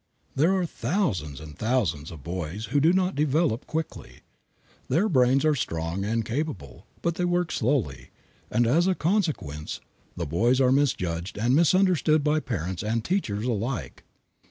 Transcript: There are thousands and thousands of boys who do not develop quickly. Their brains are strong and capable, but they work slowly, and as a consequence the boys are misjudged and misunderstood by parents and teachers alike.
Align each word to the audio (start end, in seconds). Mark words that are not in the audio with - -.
There 0.35 0.55
are 0.57 0.65
thousands 0.65 1.39
and 1.39 1.55
thousands 1.55 2.09
of 2.09 2.23
boys 2.23 2.65
who 2.73 2.79
do 2.79 2.91
not 2.91 3.13
develop 3.13 3.67
quickly. 3.67 4.21
Their 4.87 5.07
brains 5.07 5.45
are 5.45 5.53
strong 5.53 6.03
and 6.03 6.25
capable, 6.25 6.87
but 7.03 7.13
they 7.21 7.23
work 7.25 7.51
slowly, 7.51 8.09
and 8.49 8.65
as 8.65 8.87
a 8.87 8.95
consequence 8.95 9.79
the 10.17 10.25
boys 10.25 10.59
are 10.59 10.71
misjudged 10.71 11.37
and 11.37 11.55
misunderstood 11.55 12.23
by 12.23 12.39
parents 12.39 12.81
and 12.81 13.05
teachers 13.05 13.45
alike. 13.45 14.03